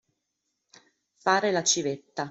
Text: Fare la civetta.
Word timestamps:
Fare 1.27 1.51
la 1.51 1.63
civetta. 1.63 2.19